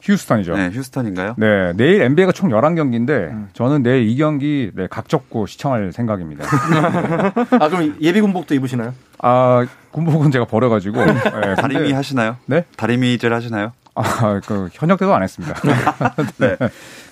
[0.00, 0.56] 휴스턴이죠.
[0.56, 1.34] 네, 휴스턴인가요?
[1.36, 3.48] 네, 내일 NBA가 총 11경기인데 음.
[3.54, 6.44] 저는 내일 이 경기 네, 각 잡고 시청할 생각입니다.
[7.58, 8.94] 아, 그럼 예비 군복도 입으시나요?
[9.18, 11.02] 아, 군복은 제가 버려 가지고.
[11.04, 12.36] 네, 다리미 하시나요?
[12.46, 12.66] 네?
[12.76, 13.72] 다리미질 하시나요?
[13.96, 15.60] 아, 그 현역 때도 안 했습니다.
[16.38, 16.56] 네.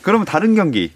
[0.02, 0.92] 그러면 다른 경기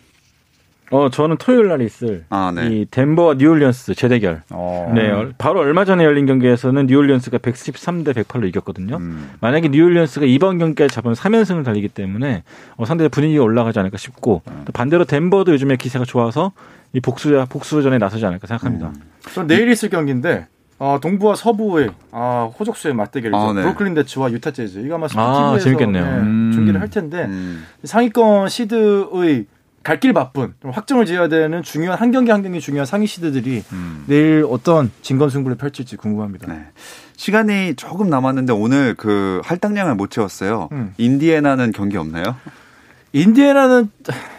[0.91, 2.67] 어, 저는 토요일 날 있을 아, 네.
[2.69, 4.43] 이 덴버와 뉴올리언스 재대결.
[4.51, 4.93] 어.
[4.95, 8.97] 네, 바로 얼마 전에 열린 경기에서는 뉴올리언스가 113대 108로 이겼거든요.
[8.97, 9.31] 음.
[9.41, 12.45] 만약에 뉴올리언스가 이번 경기에 잡으면 3연승을 달리기 때문에
[12.77, 14.65] 어, 상대의 분위기가 올라가지 않을까 싶고 음.
[14.73, 16.53] 반대로 덴버도 요즘에 기세가 좋아서
[16.93, 18.93] 이 복수 복수전에 나서지 않을까 생각합니다.
[19.39, 19.47] 음.
[19.49, 20.47] 내일 있을 경기인데
[20.79, 23.37] 어, 동부와 서부의 아, 호적수의 맞대결이죠.
[23.37, 23.63] 아, 네.
[23.63, 24.79] 브루클린 대츠와 유타 재즈.
[24.81, 26.05] 이거 아마 아, 재밌겠네요.
[26.05, 26.51] 네, 음.
[26.55, 27.65] 중계를 할 텐데 음.
[27.85, 29.47] 상위권 시드의
[29.87, 34.05] 갈 길 바쁜 확정을 지어야 되는 중요한 한 경기 한 경기 중요한 상위 시드들이 음.
[34.07, 36.53] 내일 어떤 진검 승부를 펼칠지 궁금합니다.
[36.53, 36.67] 네.
[37.17, 40.71] 시간이 조금 남았는데 오늘 그 할당량을 못 채웠어요.
[40.73, 40.93] 음.
[40.99, 42.35] 인디애나는 경기 없나요?
[43.21, 43.91] 인디애나는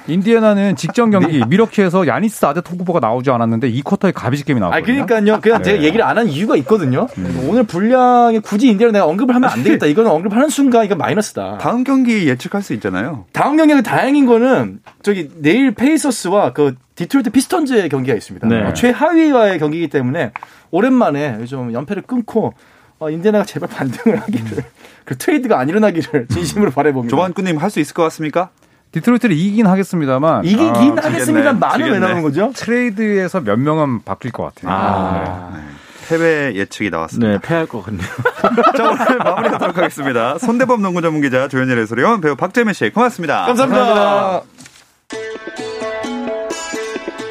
[0.07, 5.01] 인디애나는 직전 경기 밀워키에서 야니스 아데토쿤보가 나오지 않았는데 이 쿼터에 garbage game이 나왔거든요.
[5.01, 5.41] 아 그러니까요.
[5.41, 5.63] 그냥 네.
[5.63, 7.07] 제가 얘기를 안 한 이유가 있거든요.
[7.17, 7.47] 음.
[7.49, 9.85] 오늘 분량에 굳이 인디애나 내가 언급을 하면 안 되겠다.
[9.87, 11.57] 이거는 언급하는 순간 이거 마이너스다.
[11.57, 13.25] 다음 경기 예측할 수 있잖아요.
[13.33, 18.47] 다음 경기가 다행인 거는 저기 내일 페이서스와 그 디트로이트 피스턴즈의 경기가 있습니다.
[18.47, 18.73] 네.
[18.73, 20.31] 최하위와의 경기이기 때문에
[20.71, 22.53] 오랜만에 좀 연패를 끊고
[22.99, 24.63] 어, 인디애나가 제발 반등을 하기를 음.
[25.05, 27.15] 그 트레이드가 안 일어나기를 진심으로 바라봅니다.
[27.15, 28.49] 조만꾸님 할 수 있을 것 같습니까?
[28.91, 31.53] 디트로이트를 이기긴 하겠습니다만 이기긴 아, 하겠습니다.
[31.53, 32.51] 만은 왜 나오는 거죠?
[32.55, 34.71] 트레이드에서 몇 명은 바뀔 것 같아요.
[34.73, 35.61] 아, 네.
[36.07, 37.31] 패배 예측이 나왔습니다.
[37.33, 38.07] 네, 패할 것 같네요.
[38.77, 40.37] 자, 오늘 마무리하도록 하겠습니다.
[40.37, 43.45] 손대범 농구 전문 기자 조현일 해설위원 배우 박재민 씨 고맙습니다.
[43.45, 43.85] 감사합니다.
[43.85, 44.43] 감사합니다.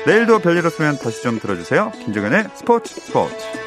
[0.06, 1.90] 내일도 별일 없으면 다시 좀 들어주세요.
[2.04, 3.65] 김정현의 스포츠 스포츠.